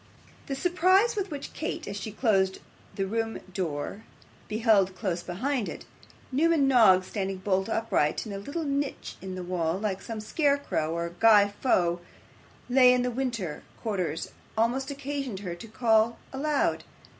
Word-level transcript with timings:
The 0.47 0.55
surprise 0.55 1.15
with 1.15 1.29
which 1.29 1.53
Kate, 1.53 1.87
as 1.87 1.95
she 1.95 2.11
closed 2.11 2.57
the 2.95 3.05
room 3.05 3.37
door, 3.53 4.03
beheld, 4.47 4.95
close 4.95 5.21
beside 5.21 5.69
it, 5.69 5.85
Newman 6.31 6.67
Noggs 6.67 7.05
standing 7.05 7.37
bolt 7.37 7.69
upright 7.69 8.25
in 8.25 8.33
a 8.33 8.39
little 8.39 8.63
niche 8.63 9.15
in 9.21 9.35
the 9.35 9.43
wall 9.43 9.77
like 9.77 10.01
some 10.01 10.19
scarecrow 10.19 10.91
or 10.91 11.09
Guy 11.19 11.49
Faux 11.61 12.01
laid 12.67 13.01
up 13.01 13.05
in 13.11 13.15
winter 13.15 13.61
quarters, 13.83 14.31
almost 14.57 14.89
occasioned 14.89 15.41
her 15.41 15.53
to 15.53 15.67
call 15.67 16.17
aloud. 16.33 16.83